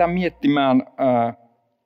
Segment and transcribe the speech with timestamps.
[0.00, 0.82] Lähdetään miettimään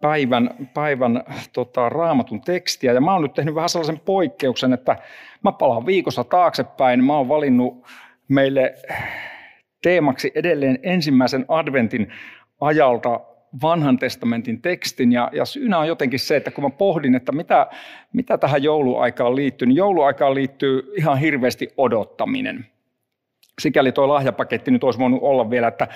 [0.00, 2.92] päivän, päivän tota, raamatun tekstiä.
[2.92, 4.96] Ja mä oon nyt tehnyt vähän sellaisen poikkeuksen, että
[5.44, 7.04] mä palaan viikossa taaksepäin.
[7.04, 7.86] Mä oon valinnut
[8.28, 8.74] meille
[9.82, 12.12] teemaksi edelleen ensimmäisen adventin
[12.60, 13.20] ajalta
[13.62, 15.12] vanhan testamentin tekstin.
[15.12, 17.66] Ja, ja syynä on jotenkin se, että kun mä pohdin, että mitä,
[18.12, 22.66] mitä tähän jouluaikaan liittyy, niin jouluaikaan liittyy ihan hirveästi odottaminen.
[23.60, 25.88] Sikäli tuo lahjapaketti nyt olisi voinut olla vielä, että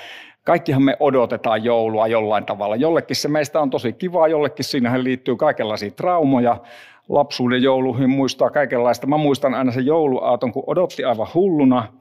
[0.44, 2.76] kaikkihan me odotetaan joulua jollain tavalla.
[2.76, 6.56] Jollekin se meistä on tosi kivaa, jollekin siinähän liittyy kaikenlaisia traumoja.
[7.08, 9.06] Lapsuuden jouluihin muistaa kaikenlaista.
[9.06, 11.92] Mä muistan aina sen jouluaaton, kun odotti aivan hulluna,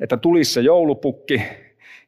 [0.00, 1.42] että tulisi se joulupukki.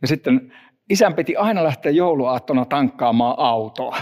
[0.03, 0.53] Ja sitten
[0.91, 3.97] isän piti aina lähteä jouluaattona tankkaamaan autoa.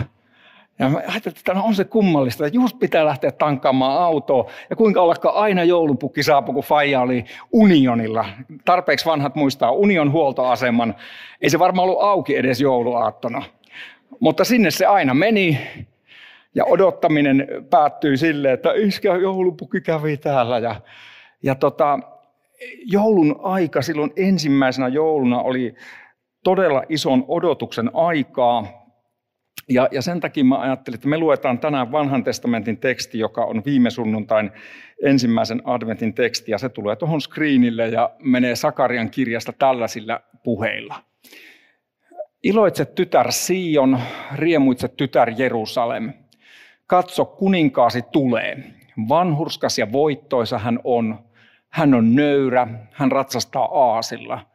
[0.79, 4.51] Ja mä ajattelin, että on se kummallista, että just pitää lähteä tankkaamaan autoa.
[4.71, 8.25] Ja kuinka ollakaan aina joulupukki saapui, kun Faija oli Unionilla.
[8.65, 10.95] Tarpeeksi vanhat muistaa Union huoltoaseman.
[11.41, 13.43] Ei se varmaan ollut auki edes jouluaattona.
[14.21, 15.59] Mutta sinne se aina meni.
[16.55, 20.59] Ja odottaminen päättyi sille, että iskä joulupukki kävi täällä.
[20.59, 20.81] Ja,
[21.43, 21.99] ja tota,
[22.85, 25.75] joulun aika silloin ensimmäisenä jouluna oli
[26.45, 28.86] todella ison odotuksen aikaa.
[29.69, 33.63] Ja, ja sen takia mä ajattelin, että me luetaan tänään vanhan testamentin teksti, joka on
[33.65, 34.51] viime sunnuntain
[35.05, 41.03] ensimmäisen adventin teksti, ja se tulee tuohon screenille ja menee Sakarian kirjasta tällaisilla puheilla.
[42.43, 44.01] Iloitse tytär Sion,
[44.35, 46.13] riemuitse tytär Jerusalem.
[46.87, 48.65] Katso, kuninkaasi tulee.
[49.09, 51.19] Vanhurskas ja voittoisa hän on.
[51.69, 54.47] Hän on nöyrä, hän ratsastaa aasilla.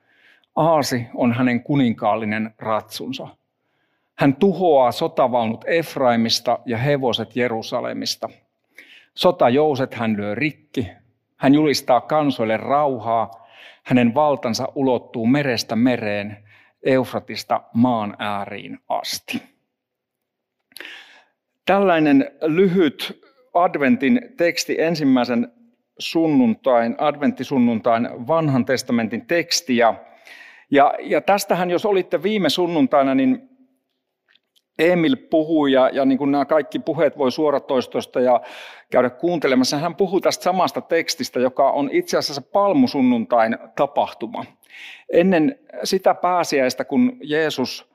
[0.56, 3.28] Aasi on hänen kuninkaallinen ratsunsa.
[4.18, 8.30] Hän tuhoaa sotavaunut Efraimista ja hevoset Jerusalemista.
[9.16, 10.88] Sotajouset hän lyö rikki.
[11.38, 13.48] Hän julistaa kansoille rauhaa.
[13.84, 16.38] Hänen valtansa ulottuu merestä mereen,
[16.84, 19.42] Eufratista maan ääriin asti.
[21.66, 23.22] Tällainen lyhyt
[23.54, 25.52] adventin teksti ensimmäisen
[26.00, 29.78] sunnuntain, adventtisunnuntain vanhan testamentin teksti.
[29.78, 29.94] Ja,
[31.00, 33.50] ja, tästähän, jos olitte viime sunnuntaina, niin
[34.80, 38.42] Emil puhui ja, ja niin kuin nämä kaikki puheet voi suoratoistosta ja
[38.92, 39.78] käydä kuuntelemassa.
[39.78, 44.46] Hän puhuu tästä samasta tekstistä, joka on itse asiassa palmusunnuntain tapahtuma.
[45.14, 47.92] Ennen sitä pääsiäistä, kun Jeesus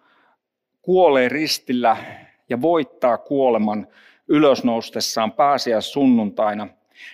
[0.83, 1.97] kuolee ristillä
[2.49, 3.87] ja voittaa kuoleman
[4.29, 6.69] ylösnoustessaan pääsiäissunnuntaina,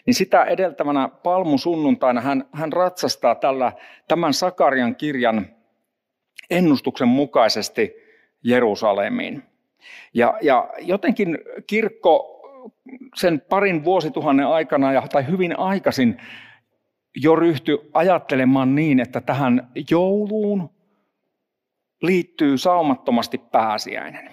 [0.06, 3.72] niin sitä edeltävänä palmusunnuntaina hän, hän ratsastaa tällä,
[4.08, 5.46] tämän Sakarian kirjan
[6.50, 7.92] ennustuksen mukaisesti
[8.42, 9.51] Jerusalemiin.
[10.14, 12.28] Ja, ja jotenkin kirkko
[13.14, 16.20] sen parin vuosituhannen aikana ja, tai hyvin aikaisin
[17.16, 20.70] jo ryhtyi ajattelemaan niin, että tähän jouluun
[22.02, 24.30] liittyy saumattomasti pääsiäinen.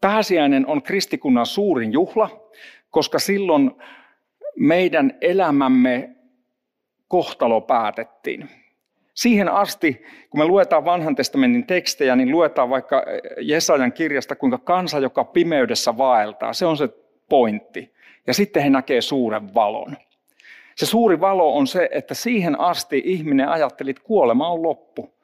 [0.00, 2.50] Pääsiäinen on kristikunnan suurin juhla,
[2.90, 3.70] koska silloin
[4.56, 6.16] meidän elämämme
[7.08, 8.48] kohtalo päätettiin.
[9.18, 13.04] Siihen asti, kun me luetaan vanhan testamentin tekstejä, niin luetaan vaikka
[13.40, 16.88] Jesajan kirjasta, kuinka kansa, joka pimeydessä vaeltaa, se on se
[17.28, 17.92] pointti.
[18.26, 19.96] Ja sitten he näkee suuren valon.
[20.76, 25.14] Se suuri valo on se, että siihen asti ihminen ajatteli, että kuolema on loppu.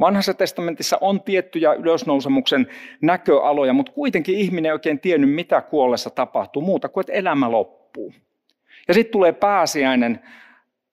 [0.00, 2.66] Vanhassa testamentissa on tiettyjä ylösnousemuksen
[3.00, 8.12] näköaloja, mutta kuitenkin ihminen ei oikein tiennyt, mitä kuollessa tapahtuu, muuta kuin että elämä loppuu.
[8.88, 10.20] Ja sitten tulee pääsiäinen,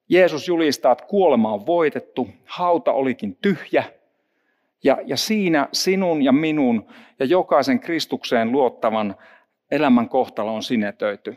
[0.10, 3.84] Jeesus julistaa, että kuolema on voitettu, hauta olikin tyhjä,
[4.84, 6.88] ja, ja siinä sinun ja minun
[7.20, 9.16] ja jokaisen Kristukseen luottavan
[9.72, 11.36] elämän kohtalo on sinetöity.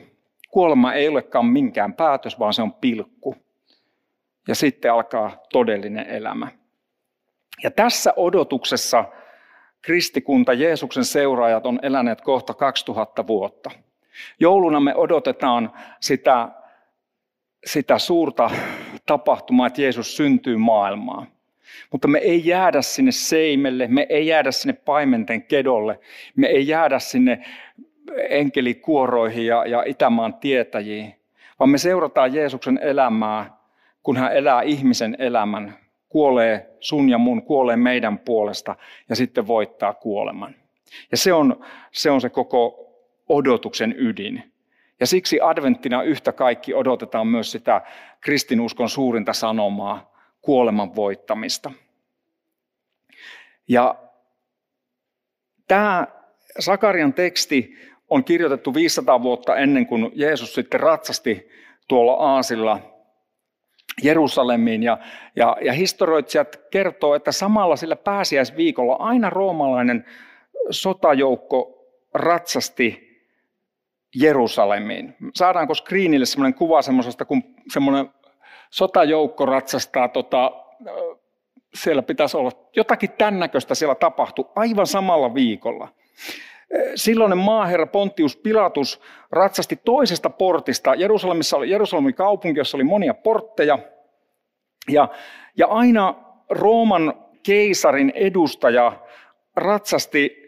[0.50, 3.36] Kuolema ei olekaan minkään päätös, vaan se on pilkku.
[4.48, 6.48] Ja sitten alkaa todellinen elämä.
[7.62, 9.04] Ja tässä odotuksessa
[9.82, 13.70] kristikunta, Jeesuksen seuraajat on eläneet kohta 2000 vuotta.
[14.40, 16.48] Jouluna me odotetaan sitä
[17.72, 18.50] sitä suurta
[19.06, 21.26] tapahtumaa, että Jeesus syntyy maailmaan.
[21.92, 26.00] Mutta me ei jäädä sinne seimelle, me ei jäädä sinne paimenten kedolle,
[26.36, 27.44] me ei jäädä sinne
[28.28, 31.14] enkelikuoroihin ja, ja Itämaan tietäjiin,
[31.58, 33.58] vaan me seurataan Jeesuksen elämää,
[34.02, 35.74] kun hän elää ihmisen elämän,
[36.08, 38.76] kuolee sun ja mun, kuolee meidän puolesta
[39.08, 40.54] ja sitten voittaa kuoleman.
[41.10, 42.92] Ja se on se, on se koko
[43.28, 44.52] odotuksen ydin.
[45.00, 47.80] Ja siksi adventtina yhtä kaikki odotetaan myös sitä
[48.20, 50.12] kristinuskon suurinta sanomaa,
[50.42, 51.72] kuoleman voittamista.
[53.68, 53.94] Ja
[55.68, 56.06] tämä
[56.58, 57.76] Sakarian teksti
[58.10, 61.48] on kirjoitettu 500 vuotta ennen kuin Jeesus sitten ratsasti
[61.88, 62.80] tuolla Aasilla
[64.02, 64.82] Jerusalemiin.
[64.82, 64.98] Ja,
[65.36, 70.04] ja, ja historioitsijat kertoo, että samalla sillä pääsiäisviikolla aina roomalainen
[70.70, 71.84] sotajoukko
[72.14, 73.07] ratsasti
[74.14, 75.14] Jerusalemiin.
[75.34, 78.10] Saadaanko screenille semmoinen kuva semmoisesta, kun semmoinen
[78.70, 80.52] sotajoukko ratsastaa, tota,
[81.74, 85.88] siellä pitäisi olla jotakin tämän näköistä siellä tapahtui aivan samalla viikolla.
[86.94, 89.00] Silloinen maaherra Pontius Pilatus
[89.30, 90.94] ratsasti toisesta portista.
[90.94, 93.78] Jerusalemissa oli Jerusalemin kaupunki, jossa oli monia portteja.
[94.90, 95.08] Ja,
[95.56, 96.14] ja aina
[96.50, 98.92] Rooman keisarin edustaja
[99.56, 100.47] ratsasti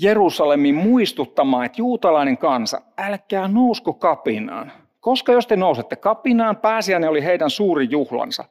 [0.00, 4.72] Jerusalemin muistuttamaan, että juutalainen kansa, älkää nousko kapinaan.
[5.00, 8.44] Koska jos te nousette kapinaan, pääsiäinen oli heidän suuri juhlansa.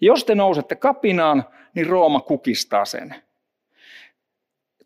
[0.00, 1.44] Jos te nousette kapinaan,
[1.74, 3.14] niin Rooma kukistaa sen.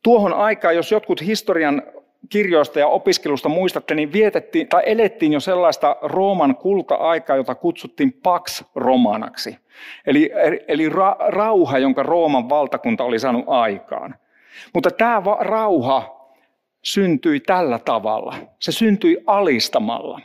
[0.03, 1.83] Tuohon aikaan, jos jotkut historian
[2.29, 8.65] kirjoista ja opiskelusta muistatte, niin vietettiin tai elettiin jo sellaista Rooman kulta-aikaa, jota kutsuttiin Pax
[8.75, 9.59] Romanaksi.
[10.07, 10.31] Eli,
[10.69, 14.15] eli ra, rauha, jonka Rooman valtakunta oli saanut aikaan.
[14.75, 16.31] Mutta tämä rauha
[16.83, 18.35] syntyi tällä tavalla.
[18.59, 20.21] Se syntyi alistamalla.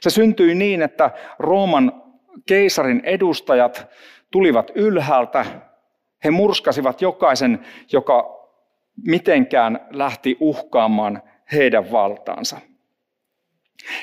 [0.00, 2.02] Se syntyi niin, että Rooman
[2.46, 3.86] keisarin edustajat
[4.30, 5.46] tulivat ylhäältä.
[6.24, 8.38] He murskasivat jokaisen, joka
[9.06, 11.22] mitenkään lähti uhkaamaan
[11.52, 12.60] heidän valtaansa.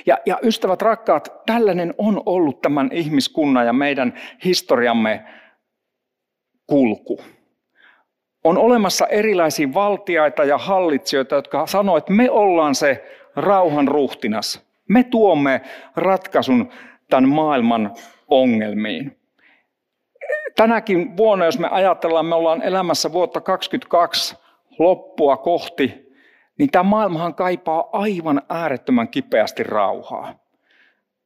[0.05, 4.13] Ja, ja ystävät rakkaat, tällainen on ollut tämän ihmiskunnan ja meidän
[4.45, 5.25] historiamme
[6.67, 7.21] kulku.
[8.45, 13.05] On olemassa erilaisia valtiaita ja hallitsijoita, jotka sanoo, että me ollaan se
[13.35, 14.65] rauhan ruhtinas.
[14.89, 15.61] Me tuomme
[15.95, 16.69] ratkaisun
[17.09, 17.93] tämän maailman
[18.27, 19.17] ongelmiin.
[20.55, 24.35] Tänäkin vuonna, jos me ajatellaan, me ollaan elämässä vuotta 2022
[24.79, 26.11] loppua kohti,
[26.57, 30.44] niin tämä maailmahan kaipaa aivan äärettömän kipeästi rauhaa.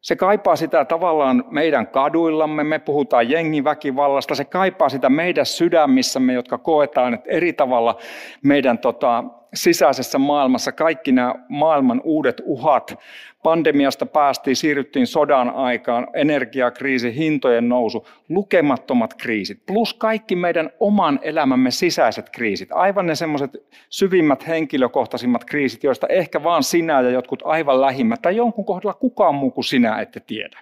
[0.01, 6.57] Se kaipaa sitä tavallaan meidän kaduillamme, me puhutaan jengiväkivallasta, se kaipaa sitä meidän sydämissämme, jotka
[6.57, 7.97] koetaan, että eri tavalla
[8.43, 9.23] meidän tota,
[9.53, 12.99] sisäisessä maailmassa kaikki nämä maailman uudet uhat,
[13.43, 21.71] pandemiasta päästiin, siirryttiin sodan aikaan, energiakriisi, hintojen nousu, lukemattomat kriisit, plus kaikki meidän oman elämämme
[21.71, 23.51] sisäiset kriisit, aivan ne semmoiset
[23.89, 29.35] syvimmät henkilökohtaisimmat kriisit, joista ehkä vaan sinä ja jotkut aivan lähimmät tai jonkun kohdalla kukaan
[29.35, 30.59] muu kuin sinä ette tiedä.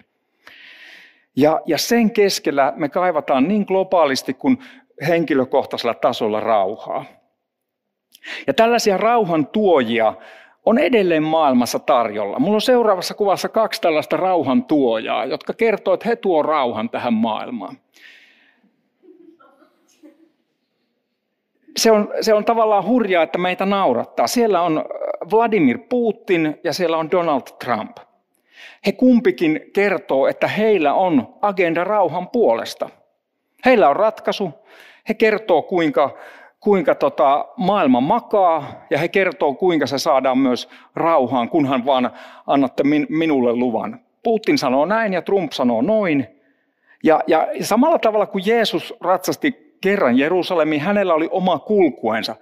[1.36, 4.58] Ja, ja sen keskellä me kaivataan niin globaalisti kuin
[5.08, 7.04] henkilökohtaisella tasolla rauhaa.
[8.46, 10.14] Ja tällaisia rauhan tuojia
[10.66, 12.38] on edelleen maailmassa tarjolla.
[12.38, 17.14] Mulla on seuraavassa kuvassa kaksi tällaista rauhan tuojaa, jotka kertoo, että he tuo rauhan tähän
[17.14, 17.78] maailmaan.
[21.76, 24.26] Se on, se on tavallaan hurjaa, että meitä naurattaa.
[24.26, 24.84] Siellä on
[25.32, 27.96] Vladimir Putin ja siellä on Donald Trump.
[28.86, 32.90] He kumpikin kertoo, että heillä on agenda rauhan puolesta.
[33.64, 34.52] Heillä on ratkaisu.
[35.08, 36.16] He kertoo, kuinka
[36.60, 42.10] kuinka tota maailma makaa ja he kertoo, kuinka se saadaan myös rauhaan, kunhan vaan
[42.46, 44.00] annatte min, minulle luvan.
[44.22, 46.26] Putin sanoo näin ja Trump sanoo noin.
[47.04, 52.36] Ja, ja samalla tavalla kuin Jeesus ratsasti kerran Jerusalemiin, hänellä oli oma kulkuensa.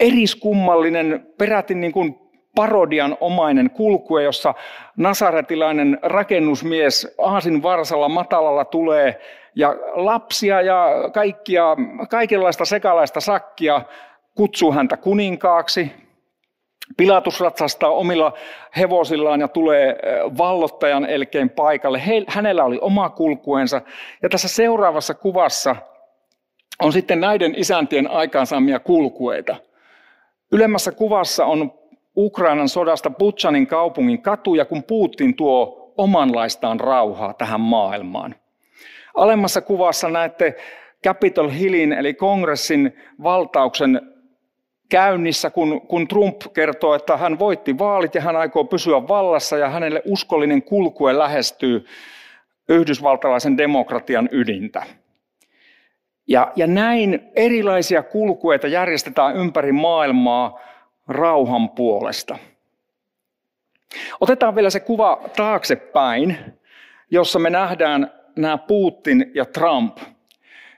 [0.00, 2.18] Eriskummallinen, peräti niin kuin
[2.54, 4.54] parodian omainen kulkue, jossa
[4.96, 9.20] nasaretilainen rakennusmies aasin varsalla matalalla tulee
[9.58, 11.64] ja lapsia ja kaikkia,
[12.10, 13.82] kaikenlaista sekalaista sakkia
[14.34, 15.92] kutsuu häntä kuninkaaksi.
[16.96, 18.32] Pilatus ratsastaa omilla
[18.76, 19.98] hevosillaan ja tulee
[20.38, 22.06] vallottajan elkeen paikalle.
[22.06, 23.80] He, hänellä oli oma kulkuensa.
[24.22, 25.76] Ja tässä seuraavassa kuvassa
[26.82, 29.56] on sitten näiden isäntien aikaansaamia kulkueita.
[30.52, 31.72] Ylemmässä kuvassa on
[32.16, 38.34] Ukrainan sodasta Butchanin kaupungin katuja, kun Putin tuo omanlaistaan rauhaa tähän maailmaan.
[39.18, 40.54] Alemmassa kuvassa näette
[41.04, 44.00] Capitol Hillin eli kongressin valtauksen
[44.88, 49.68] käynnissä, kun, kun Trump kertoo, että hän voitti vaalit ja hän aikoo pysyä vallassa ja
[49.68, 51.86] hänelle uskollinen kulkue lähestyy
[52.68, 54.82] yhdysvaltalaisen demokratian ydintä.
[56.26, 60.60] Ja, ja näin erilaisia kulkueita järjestetään ympäri maailmaa
[61.08, 62.38] rauhan puolesta.
[64.20, 66.38] Otetaan vielä se kuva taaksepäin,
[67.10, 69.98] jossa me nähdään nämä Putin ja Trump.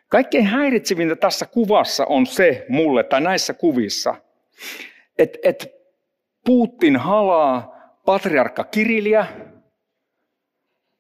[0.09, 4.15] Kaikkein häiritsevintä tässä kuvassa on se mulle, tai näissä kuvissa,
[5.19, 5.73] että et
[6.47, 9.27] Putin halaa patriarkka Kiriliä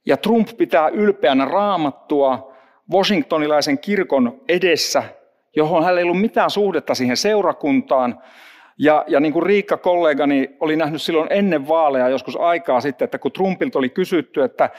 [0.06, 2.54] ja Trump pitää ylpeänä raamattua
[2.92, 5.02] Washingtonilaisen kirkon edessä,
[5.56, 8.22] johon hänellä ei ollut mitään suhdetta siihen seurakuntaan.
[8.78, 13.18] Ja, ja niin kuin Riikka kollegani oli nähnyt silloin ennen vaaleja joskus aikaa sitten, että
[13.18, 14.70] kun Trumpilta oli kysytty, että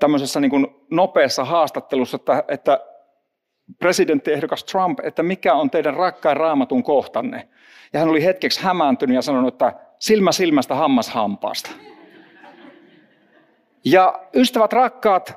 [0.00, 2.80] tämmöisessä niin kuin nopeassa haastattelussa, että, että
[3.78, 7.48] presidenttiehdokas Trump, että mikä on teidän rakkain raamatun kohtanne.
[7.92, 11.70] Ja hän oli hetkeksi hämääntynyt ja sanonut, että silmä silmästä, hammas hampaasta.
[13.84, 15.34] Ja ystävät rakkaat,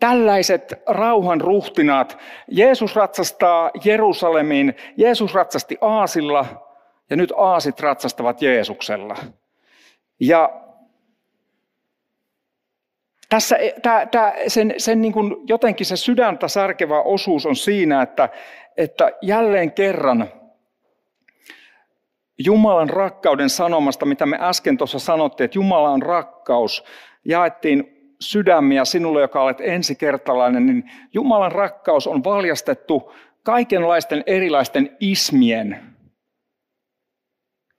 [0.00, 2.18] tällaiset rauhan ruhtinaat,
[2.48, 6.46] Jeesus ratsastaa Jerusalemiin, Jeesus ratsasti Aasilla
[7.10, 9.16] ja nyt Aasit ratsastavat Jeesuksella.
[10.20, 10.60] Ja
[13.28, 18.28] tässä tää, tää, sen, sen niin kuin jotenkin se sydäntä särkevä osuus on siinä, että,
[18.76, 20.28] että jälleen kerran
[22.44, 26.84] Jumalan rakkauden sanomasta, mitä me äsken tuossa sanottiin, että Jumala on rakkaus,
[27.24, 35.97] jaettiin sydämiä sinulle, joka olet ensikertalainen, niin Jumalan rakkaus on valjastettu kaikenlaisten erilaisten ismien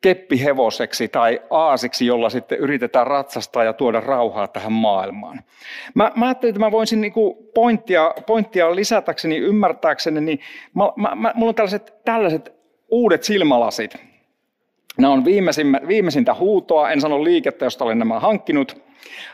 [0.01, 5.43] keppihevoseksi tai aasiksi, jolla sitten yritetään ratsastaa ja tuoda rauhaa tähän maailmaan.
[5.93, 10.39] Mä, mä ajattelin, että mä voisin niinku pointtia, pointtia lisätäkseni, ymmärtääkseni, niin
[10.73, 12.53] mä, mä, mä, mulla on tällaiset, tällaiset
[12.91, 13.95] uudet silmälasit.
[14.97, 15.25] Nämä on
[15.87, 18.81] viimeisintä huutoa, en sano liikettä, josta olen nämä hankkinut.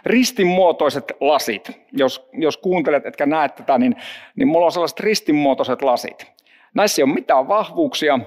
[0.06, 1.72] Ristinmuotoiset lasit.
[1.92, 3.96] Jos, jos kuuntelet etkä näet tätä, niin,
[4.36, 6.32] niin mulla on sellaiset ristinmuotoiset lasit.
[6.74, 8.20] Näissä ei ole mitään vahvuuksia,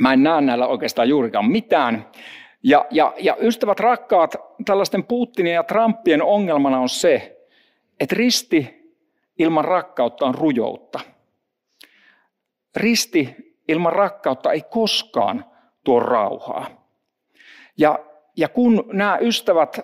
[0.00, 2.06] Mä en näe näillä oikeastaan juurikaan mitään.
[2.62, 7.46] Ja, ja, ja ystävät rakkaat, tällaisten Putinin ja Trumpien ongelmana on se,
[8.00, 8.92] että risti
[9.38, 11.00] ilman rakkautta on rujoutta.
[12.76, 13.36] Risti
[13.68, 15.44] ilman rakkautta ei koskaan
[15.84, 16.66] tuo rauhaa.
[17.76, 17.98] Ja,
[18.36, 19.80] ja kun nämä ystävät,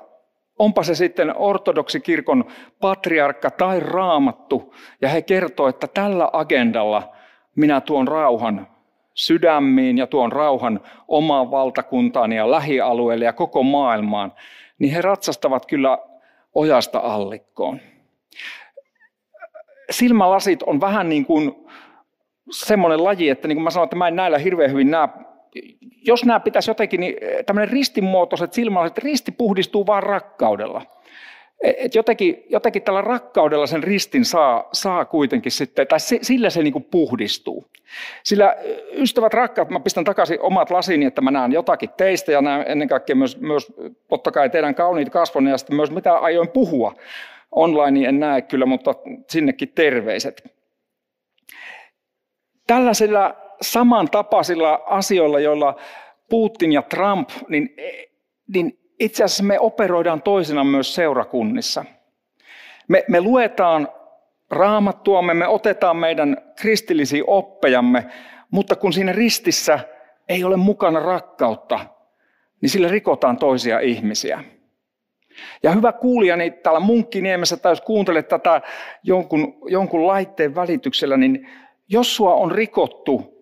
[0.59, 2.45] onpa se sitten ortodoksikirkon
[2.81, 7.13] patriarkka tai raamattu, ja he kertoo, että tällä agendalla
[7.57, 8.76] minä tuon rauhan
[9.17, 14.33] sydämiin ja tuon rauhan omaan valtakuntaan ja lähialueelle ja koko maailmaan,
[14.79, 15.99] niin he ratsastavat kyllä
[16.55, 17.81] ojasta allikkoon.
[19.91, 21.67] Silmälasit on vähän niin kuin
[22.51, 25.09] semmoinen laji, että niin kuin mä sanoin, että mä en näillä hirveän hyvin näe.
[26.07, 30.83] Jos nämä pitäisi jotenkin, niin tämmöinen ristimuotoiset silmälasit, risti puhdistuu vain rakkaudella.
[31.63, 36.73] Et jotenkin, jotenkin tällä rakkaudella sen ristin saa, saa kuitenkin sitten, tai sillä se niin
[36.73, 37.67] kuin puhdistuu.
[38.23, 38.57] Sillä
[38.93, 42.89] ystävät rakkaat, mä pistän takaisin omat lasini, että mä näen jotakin teistä ja näen ennen
[42.89, 43.73] kaikkea myös, myös
[44.09, 46.95] totta kai teidän kauniit kasvonne ja sitten myös mitä aioin puhua.
[47.51, 48.95] Online en näe kyllä, mutta
[49.31, 50.55] sinnekin terveiset.
[52.67, 55.77] Tällaisilla samantapaisilla asioilla, joilla
[56.31, 57.77] Putin ja Trump, niin,
[58.55, 61.85] niin itse asiassa me operoidaan toisina myös seurakunnissa.
[62.89, 63.89] Me, me luetaan
[64.51, 68.07] raamattuamme, me otetaan meidän kristillisiä oppejamme,
[68.51, 69.79] mutta kun siinä ristissä
[70.29, 71.81] ei ole mukana rakkautta,
[72.61, 74.45] niin sillä rikotaan toisia ihmisiä.
[75.63, 78.61] Ja hyvä kuulija, niin täällä Munkkiniemessä, tai jos kuuntelet tätä
[79.03, 81.49] jonkun, jonkun laitteen välityksellä, niin
[81.89, 83.37] jos sua on rikottu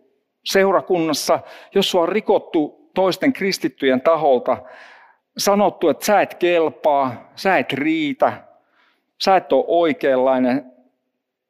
[0.45, 1.39] seurakunnassa,
[1.75, 4.57] jos sua on rikottu toisten kristittyjen taholta,
[5.39, 8.33] sanottu, että sä et kelpaa, sä et riitä,
[9.25, 10.73] sä et ole oikeanlainen,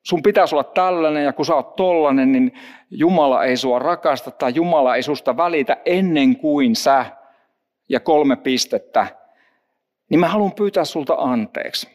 [0.03, 2.53] sun pitäisi olla tällainen ja kun sä oot tollainen, niin
[2.91, 7.07] Jumala ei sua rakasta tai Jumala ei susta välitä ennen kuin sä
[7.89, 9.07] ja kolme pistettä,
[10.11, 11.89] niin mä haluan pyytää sulta anteeksi.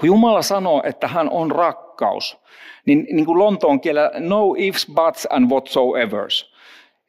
[0.00, 2.38] Kun Jumala sanoo, että hän on rakkaus,
[2.86, 6.54] niin, niin kuin Lontoon kielellä no ifs, buts and whatsoevers.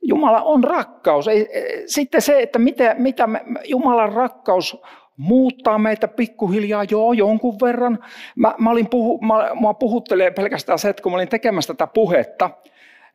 [0.08, 1.28] Jumala on rakkaus.
[1.28, 1.48] Ei,
[1.86, 4.82] sitten se, että mitä, mitä me, Jumalan rakkaus
[5.18, 8.00] muuttaa meitä pikkuhiljaa, joo, jonkun verran.
[8.36, 11.88] Mä, mä olin puhu, mä, mä puhuttelee pelkästään se, että kun mä olin tekemässä tätä
[11.88, 12.50] puhetta,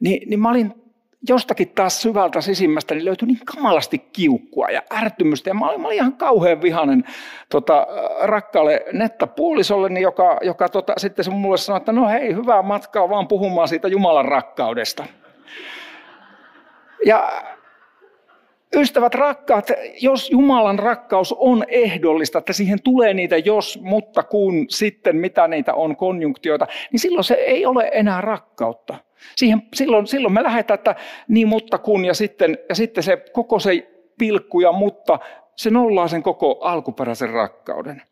[0.01, 0.75] niin, niin mä olin
[1.29, 5.51] jostakin taas syvältä sisimmästä, niin löytyi niin kamalasti kiukkua ja ärtymystä.
[5.51, 7.05] Ja mä olin, mä olin ihan kauhean vihainen
[7.49, 7.87] tota,
[8.23, 13.29] rakkaalle nettapuolisolle, joka, joka tota, sitten se mulle sanoi, että no hei, hyvää matkaa vaan
[13.29, 15.05] puhumaan siitä Jumalan rakkaudesta.
[17.07, 17.43] Ja
[18.77, 25.17] ystävät rakkaat, jos Jumalan rakkaus on ehdollista, että siihen tulee niitä jos, mutta kun, sitten
[25.17, 28.97] mitä niitä on, konjunktioita, niin silloin se ei ole enää rakkautta.
[29.37, 30.95] Siihen, silloin, silloin me lähdetään, että
[31.29, 35.19] niin mutta kun, ja sitten, ja sitten se koko se pilkku ja mutta,
[35.57, 38.03] se nollaa sen koko alkuperäisen rakkauden.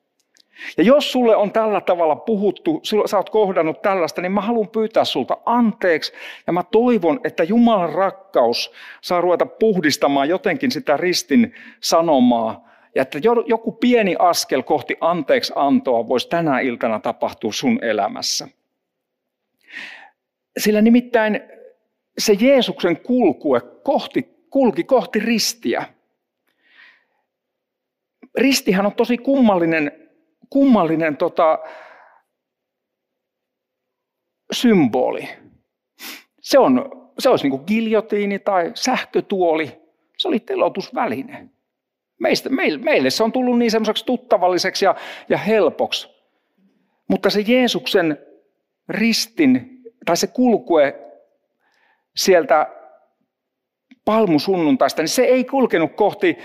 [0.76, 5.04] Ja jos sulle on tällä tavalla puhuttu, sä oot kohdannut tällaista, niin mä haluan pyytää
[5.04, 6.12] sulta anteeksi.
[6.46, 12.68] Ja mä toivon, että Jumalan rakkaus saa ruveta puhdistamaan jotenkin sitä ristin sanomaa.
[12.94, 18.48] Ja että joku pieni askel kohti anteeksi antoa voisi tänä iltana tapahtua sun elämässä.
[20.58, 21.40] Sillä nimittäin
[22.18, 25.84] se Jeesuksen kulkue kohti, kulki kohti ristiä.
[28.38, 30.07] Ristihän on tosi kummallinen,
[30.50, 31.58] kummallinen tota,
[34.52, 35.28] symboli.
[36.40, 39.80] Se, on, se olisi niin kuin giljotiini tai sähkötuoli.
[40.16, 41.48] Se oli telotusväline.
[42.18, 44.94] Meistä, meille, meille se on tullut niin semmoiseksi tuttavalliseksi ja,
[45.28, 46.08] ja helpoksi.
[47.08, 48.18] Mutta se Jeesuksen
[48.88, 51.00] ristin tai se kulkue
[52.16, 52.66] sieltä
[54.04, 56.38] palmusunnuntaista, niin se ei kulkenut kohti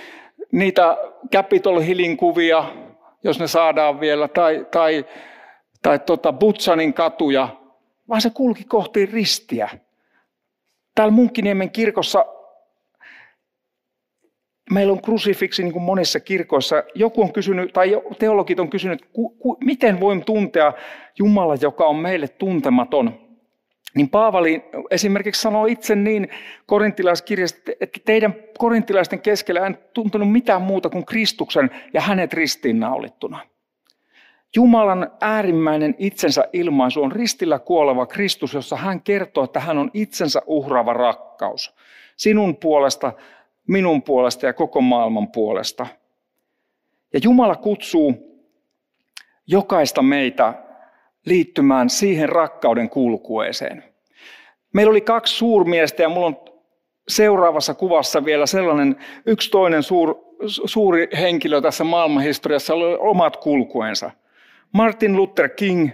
[0.51, 0.97] niitä
[1.33, 2.65] Capitol Hillin kuvia,
[3.23, 5.05] jos ne saadaan vielä, tai, tai,
[5.81, 7.47] tai tota Butsanin katuja,
[8.09, 9.69] vaan se kulki kohti ristiä.
[10.95, 12.25] Täällä Munkkiniemen kirkossa
[14.71, 16.83] meillä on krusifiksi niin kuin monissa kirkoissa.
[16.95, 20.73] Joku on kysynyt, tai teologit on kysynyt, ku, ku, miten voin tuntea
[21.19, 23.22] Jumala, joka on meille tuntematon.
[23.95, 26.29] Niin Paavali esimerkiksi sanoo itse niin
[26.65, 33.39] korintilaiskirjasta, että teidän korintilaisten keskellä en tuntenut mitään muuta kuin Kristuksen ja hänet ristiinnaulittuna.
[34.55, 40.41] Jumalan äärimmäinen itsensä ilmaisu on ristillä kuoleva Kristus, jossa hän kertoo, että hän on itsensä
[40.45, 41.75] uhraava rakkaus.
[42.15, 43.13] Sinun puolesta,
[43.67, 45.87] minun puolesta ja koko maailman puolesta.
[47.13, 48.33] Ja Jumala kutsuu
[49.47, 50.62] jokaista meitä
[51.25, 53.83] liittymään siihen rakkauden kulkueeseen.
[54.73, 56.37] Meillä oli kaksi suurmiestä ja mulla on
[57.07, 60.15] seuraavassa kuvassa vielä sellainen yksi toinen suur,
[60.45, 64.11] suuri henkilö tässä maailmanhistoriassa, oli omat kulkuensa.
[64.71, 65.89] Martin Luther King,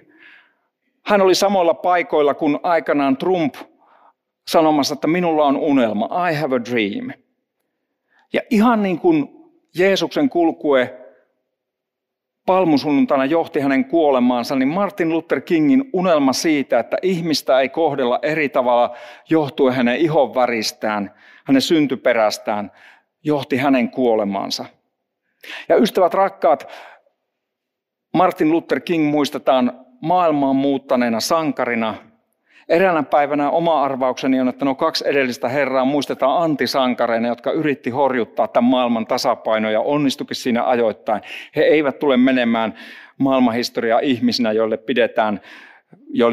[1.06, 3.56] hän oli samoilla paikoilla kuin aikanaan Trump
[4.48, 7.12] sanomassa, että minulla on unelma, I have a dream.
[8.34, 9.30] Ja ihan niin kuin
[9.76, 11.00] Jeesuksen kulkue
[12.50, 18.50] palmusunnuntaina johti hänen kuolemaansa, niin Martin Luther Kingin unelma siitä, että ihmistä ei kohdella eri
[18.50, 18.96] tavalla
[19.30, 21.14] johtuen hänen ihon väristään,
[21.46, 22.72] hänen syntyperästään,
[23.24, 24.66] johti hänen kuolemaansa.
[25.70, 26.68] Ja ystävät rakkaat,
[28.14, 31.96] Martin Luther King muistetaan maailmaan muuttaneena sankarina–
[32.70, 38.48] Eräänä päivänä oma arvaukseni on, että nuo kaksi edellistä herraa muistetaan antisankareina, jotka yritti horjuttaa
[38.48, 41.22] tämän maailman tasapainoa ja onnistukin siinä ajoittain.
[41.56, 42.74] He eivät tule menemään
[43.18, 45.42] maailmanhistoriaa ihmisinä, joille pidetään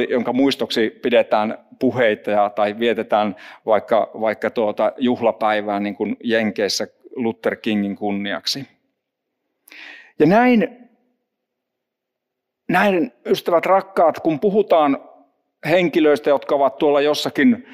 [0.08, 7.56] jonka muistoksi pidetään puheita ja, tai vietetään vaikka, vaikka tuota juhlapäivää niin kuin Jenkeissä Luther
[7.56, 8.66] Kingin kunniaksi.
[10.18, 10.88] Ja näin,
[12.68, 15.05] näin ystävät rakkaat, kun puhutaan
[15.66, 17.66] henkilöistä, jotka ovat tuolla jossakin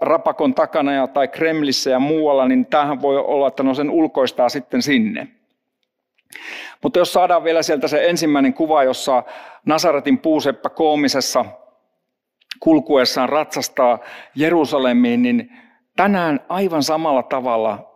[0.00, 4.48] rapakon takana ja, tai Kremlissä ja muualla, niin tämähän voi olla, että no sen ulkoistaa
[4.48, 5.28] sitten sinne.
[6.82, 9.22] Mutta jos saadaan vielä sieltä se ensimmäinen kuva, jossa
[9.66, 11.44] Nasaretin puuseppä koomisessa
[12.60, 13.98] kulkuessaan ratsastaa
[14.34, 15.50] Jerusalemiin, niin
[15.96, 17.90] tänään aivan samalla tavalla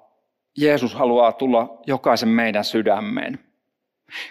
[0.59, 3.38] Jeesus haluaa tulla jokaisen meidän sydämeen.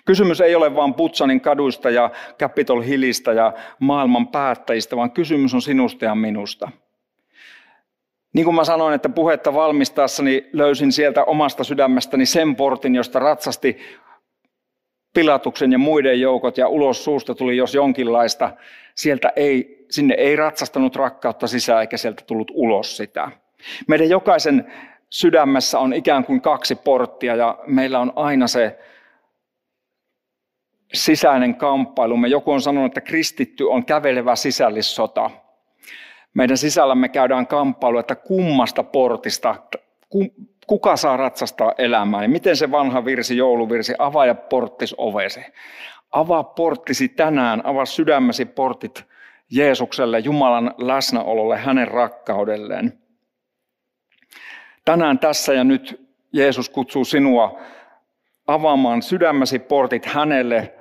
[0.05, 5.61] Kysymys ei ole vain Putsanin kaduista ja Capitol Hillistä ja maailman päättäjistä, vaan kysymys on
[5.61, 6.71] sinusta ja minusta.
[8.33, 13.77] Niin kuin mä sanoin, että puhetta valmistaessani löysin sieltä omasta sydämestäni sen portin, josta ratsasti
[15.13, 18.51] Pilatuksen ja muiden joukot ja ulos suusta tuli jos jonkinlaista.
[18.95, 23.31] Sieltä ei, sinne ei ratsastanut rakkautta sisään eikä sieltä tullut ulos sitä.
[23.87, 24.73] Meidän jokaisen
[25.09, 28.79] sydämessä on ikään kuin kaksi porttia ja meillä on aina se
[30.93, 32.27] sisäinen kamppailumme.
[32.27, 35.29] Joku on sanonut, että kristitty on kävelevä sisällissota.
[36.33, 39.55] Meidän sisällämme käydään kamppailu, että kummasta portista,
[40.67, 42.21] kuka saa ratsastaa elämää.
[42.21, 45.45] Ja miten se vanha virsi, jouluvirsi, avaa ja porttis ovesi.
[46.11, 49.03] Avaa porttisi tänään, avaa sydämesi portit
[49.49, 52.99] Jeesukselle, Jumalan läsnäololle, hänen rakkaudelleen.
[54.85, 57.59] Tänään tässä ja nyt Jeesus kutsuu sinua
[58.47, 60.73] avaamaan sydämesi portit hänelle,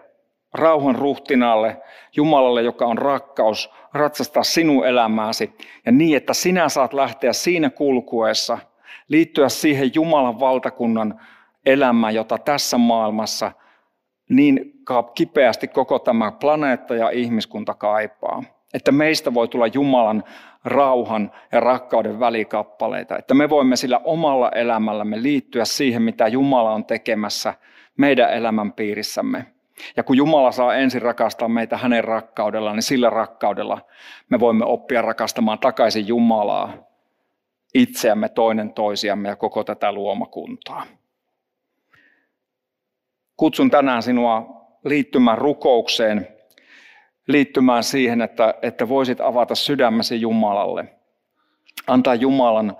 [0.55, 1.83] rauhan ruhtinaalle,
[2.17, 8.59] Jumalalle, joka on rakkaus, ratsastaa sinun elämääsi ja niin, että sinä saat lähteä siinä kulkuessa,
[9.09, 11.21] liittyä siihen Jumalan valtakunnan
[11.67, 13.53] elämään, jota tässä maailmassa
[14.29, 14.73] niin
[15.15, 18.43] kipeästi koko tämä planeetta ja ihmiskunta kaipaa.
[18.75, 20.25] Että meistä voi tulla Jumalan
[20.65, 23.19] rauhan ja rakkauden välikappaleita.
[23.19, 27.55] Että me voimme sillä omalla elämällämme liittyä siihen, mitä Jumala on tekemässä
[27.97, 29.47] meidän elämän piirissämme.
[29.97, 33.81] Ja kun Jumala saa ensin rakastaa meitä hänen rakkaudellaan, niin sillä rakkaudella
[34.29, 36.73] me voimme oppia rakastamaan takaisin Jumalaa,
[37.75, 40.87] itseämme, toinen toisiamme ja koko tätä luomakuntaa.
[43.37, 46.29] Kutsun tänään sinua liittymään rukoukseen,
[47.27, 50.85] liittymään siihen, että, että voisit avata sydämesi Jumalalle.
[51.87, 52.77] Antaa Jumalan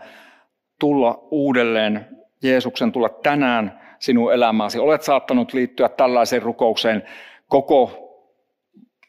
[0.79, 2.07] tulla uudelleen,
[2.43, 4.79] Jeesuksen tulla tänään sinun elämääsi.
[4.79, 7.03] Olet saattanut liittyä tällaiseen rukoukseen
[7.49, 7.99] koko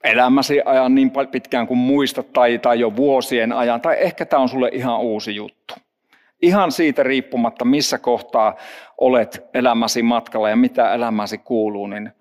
[0.03, 4.49] elämäsi ajan niin pitkään kuin muistat tai, tai jo vuosien ajan, tai ehkä tämä on
[4.49, 5.73] sulle ihan uusi juttu.
[6.41, 8.55] Ihan siitä riippumatta, missä kohtaa
[8.97, 12.11] olet elämäsi matkalla ja mitä elämäsi kuuluu, niin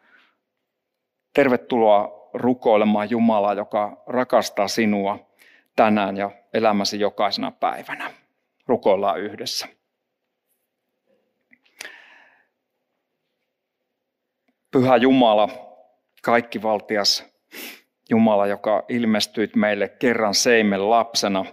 [1.34, 5.18] tervetuloa rukoilemaan Jumalaa, joka rakastaa sinua
[5.76, 8.10] tänään ja elämäsi jokaisena päivänä.
[8.66, 9.66] Rukoillaan yhdessä.
[14.72, 15.48] Pyhä Jumala,
[16.22, 17.24] kaikkivaltias
[18.10, 21.44] Jumala, joka ilmestyit meille kerran seimen lapsena.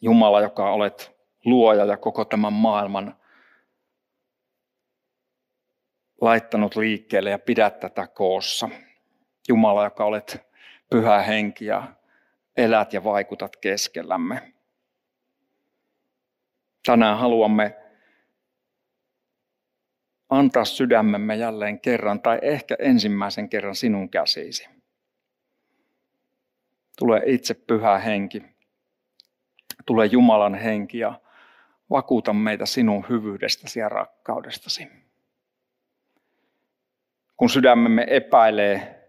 [0.00, 3.16] Jumala, joka olet luoja ja koko tämän maailman
[6.20, 8.68] laittanut liikkeelle ja pidät tätä koossa.
[9.48, 10.40] Jumala, joka olet
[10.90, 11.92] pyhä henki ja
[12.56, 14.52] elät ja vaikutat keskellämme.
[16.86, 17.79] Tänään haluamme
[20.30, 24.68] antaa sydämemme jälleen kerran tai ehkä ensimmäisen kerran sinun käsisi.
[26.98, 28.42] Tule itse pyhä henki,
[29.86, 31.20] tule Jumalan henki ja
[31.90, 34.88] vakuuta meitä sinun hyvyydestäsi ja rakkaudestasi.
[37.36, 39.06] Kun sydämemme epäilee,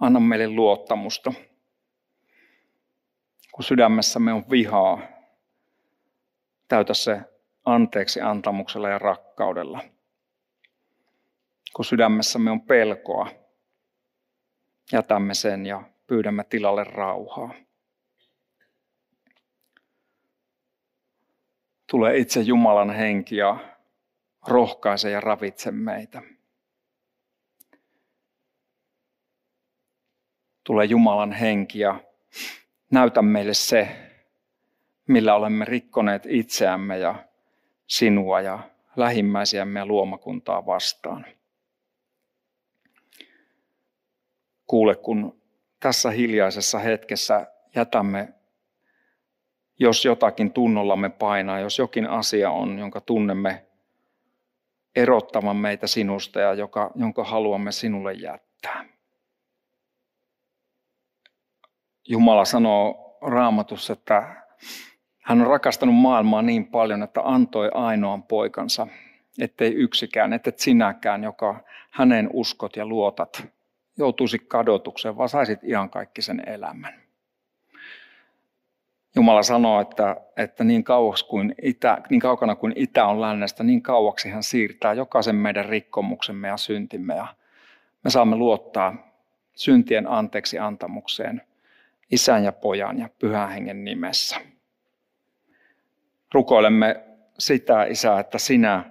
[0.00, 1.32] anna meille luottamusta.
[3.52, 5.00] Kun sydämessämme on vihaa,
[6.68, 7.20] täytä se
[7.64, 9.80] anteeksi antamuksella ja rakkaudella–
[11.76, 13.28] kun sydämessämme on pelkoa,
[14.92, 17.54] jätämme sen ja pyydämme tilalle rauhaa.
[21.90, 23.56] Tule itse Jumalan henki ja
[24.46, 26.22] rohkaise ja ravitse meitä.
[30.64, 32.00] Tule Jumalan henki ja
[32.90, 33.88] näytä meille se,
[35.08, 37.24] millä olemme rikkoneet itseämme ja
[37.86, 38.58] sinua ja
[38.96, 41.26] lähimmäisiämme ja luomakuntaa vastaan.
[44.66, 45.40] Kuule, kun
[45.80, 48.28] tässä hiljaisessa hetkessä jätämme,
[49.78, 53.66] jos jotakin tunnollamme painaa, jos jokin asia on, jonka tunnemme
[54.96, 58.84] erottavan meitä sinusta ja joka, jonka haluamme sinulle jättää.
[62.08, 64.44] Jumala sanoo raamatussa, että
[65.22, 68.86] hän on rakastanut maailmaa niin paljon, että antoi ainoan poikansa,
[69.38, 73.46] ettei yksikään, et sinäkään, joka hänen uskot ja luotat,
[73.96, 76.94] joutuisi kadotukseen, vaan saisit ihan kaikki sen elämän.
[79.16, 80.84] Jumala sanoo, että, että niin,
[81.28, 86.48] kuin itä, niin kaukana kuin itä on lännestä, niin kauaksi hän siirtää jokaisen meidän rikkomuksemme
[86.48, 87.14] ja syntimme.
[87.14, 87.26] Ja
[88.04, 88.96] me saamme luottaa
[89.54, 91.42] syntien anteeksi antamukseen
[92.10, 94.36] isän ja pojan ja pyhän hengen nimessä.
[96.34, 97.04] Rukoilemme
[97.38, 98.84] sitä, Isä, että sinä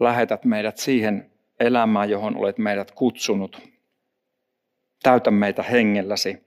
[0.00, 3.62] lähetät meidät siihen elämään, johon olet meidät kutsunut–
[5.06, 6.46] Täytä meitä hengelläsi.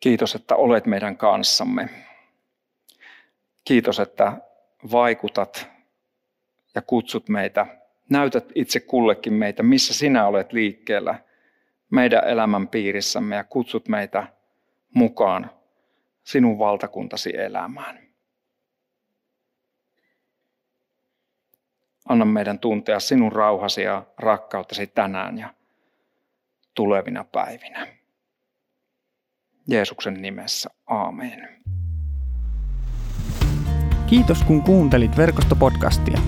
[0.00, 1.88] Kiitos, että olet meidän kanssamme.
[3.64, 4.32] Kiitos, että
[4.92, 5.68] vaikutat
[6.74, 7.66] ja kutsut meitä.
[8.10, 11.18] Näytät itse kullekin meitä, missä sinä olet liikkeellä
[11.90, 14.26] meidän elämän piirissämme ja kutsut meitä
[14.94, 15.50] mukaan
[16.24, 17.98] sinun valtakuntasi elämään.
[22.08, 25.54] Anna meidän tuntea sinun rauhasi ja rakkauttasi tänään ja
[26.74, 27.86] tulevina päivinä.
[29.68, 31.48] Jeesuksen nimessä, aamen.
[34.06, 36.18] Kiitos kun kuuntelit verkostopodcastia.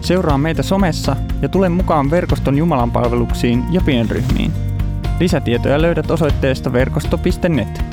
[0.00, 4.52] Seuraa meitä somessa ja tule mukaan verkoston Jumalan palveluksiin ja pienryhmiin.
[5.20, 7.91] Lisätietoja löydät osoitteesta verkosto.net.